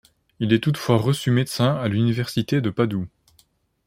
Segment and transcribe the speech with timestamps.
[0.39, 3.07] Il est toutefois reçu médecin à l’Université de Padoue.